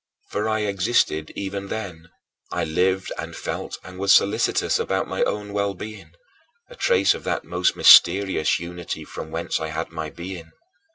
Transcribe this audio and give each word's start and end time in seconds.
For 0.31 0.49
I 0.49 0.61
existed 0.61 1.31
even 1.35 1.67
then; 1.67 2.09
I 2.51 2.63
lived 2.63 3.11
and 3.19 3.35
felt 3.35 3.77
and 3.83 3.99
was 3.99 4.11
solicitous 4.11 4.79
about 4.79 5.07
my 5.07 5.21
own 5.25 5.53
well 5.53 5.75
being 5.75 6.13
a 6.71 6.75
trace 6.75 7.13
of 7.13 7.23
that 7.25 7.43
most 7.43 7.75
mysterious 7.75 8.59
unity 8.59 9.05
from 9.05 9.29
whence 9.29 9.59
I 9.59 9.67
had 9.67 9.91
my 9.91 10.09
being. 10.09 10.53